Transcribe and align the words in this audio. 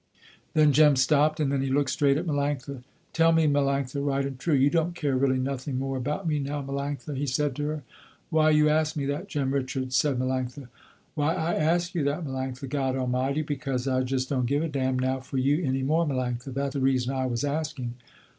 Then 0.55 0.73
Jem 0.73 0.95
stopped, 0.95 1.39
and 1.39 1.51
then 1.51 1.61
he 1.61 1.69
looked 1.69 1.91
straight 1.91 2.17
at 2.17 2.25
Melanctha. 2.25 2.81
"Tell 3.13 3.31
me 3.31 3.45
Melanctha 3.45 4.03
right 4.03 4.25
and 4.25 4.39
true, 4.39 4.55
you 4.55 4.71
don't 4.71 4.95
care 4.95 5.15
really 5.15 5.37
nothing 5.37 5.77
more 5.77 5.95
about 5.95 6.27
me 6.27 6.39
now 6.39 6.59
Melanctha," 6.63 7.15
he 7.15 7.27
said 7.27 7.55
to 7.57 7.67
her. 7.67 7.83
"Why 8.31 8.49
you 8.49 8.67
ask 8.67 8.95
me 8.95 9.05
that, 9.05 9.27
Jem 9.27 9.53
Richards," 9.53 9.95
said 9.95 10.17
Melanctha. 10.17 10.69
"Why 11.13 11.35
I 11.35 11.53
ask 11.53 11.93
you 11.93 12.03
that 12.05 12.23
Melanctha, 12.25 12.67
God 12.67 12.95
Almighty, 12.95 13.43
because 13.43 13.87
I 13.87 14.01
just 14.01 14.27
don't 14.27 14.47
give 14.47 14.63
a 14.63 14.67
damn 14.67 14.97
now 14.97 15.19
for 15.19 15.37
you 15.37 15.63
any 15.63 15.83
more 15.83 16.07
Melanctha. 16.07 16.51
That 16.51 16.71
the 16.71 16.79
reason 16.79 17.13
I 17.13 17.27
was 17.27 17.43
asking." 17.43 17.93